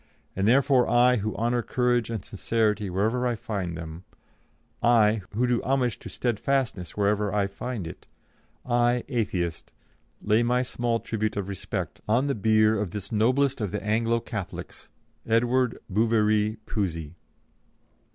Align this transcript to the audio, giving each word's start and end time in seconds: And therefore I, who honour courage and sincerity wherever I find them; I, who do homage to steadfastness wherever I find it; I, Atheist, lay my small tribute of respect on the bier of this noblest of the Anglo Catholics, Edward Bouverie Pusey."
And 0.35 0.47
therefore 0.47 0.89
I, 0.89 1.17
who 1.17 1.35
honour 1.35 1.61
courage 1.61 2.09
and 2.09 2.25
sincerity 2.25 2.89
wherever 2.89 3.27
I 3.27 3.35
find 3.35 3.77
them; 3.77 4.03
I, 4.81 5.21
who 5.35 5.45
do 5.45 5.61
homage 5.61 5.99
to 5.99 6.09
steadfastness 6.09 6.97
wherever 6.97 7.31
I 7.31 7.45
find 7.45 7.85
it; 7.85 8.07
I, 8.65 9.03
Atheist, 9.09 9.71
lay 10.19 10.41
my 10.41 10.63
small 10.63 10.99
tribute 11.01 11.37
of 11.37 11.47
respect 11.47 12.01
on 12.07 12.25
the 12.25 12.33
bier 12.33 12.79
of 12.81 12.89
this 12.89 13.11
noblest 13.11 13.61
of 13.61 13.69
the 13.69 13.83
Anglo 13.83 14.19
Catholics, 14.19 14.89
Edward 15.27 15.77
Bouverie 15.87 16.57
Pusey." 16.65 17.13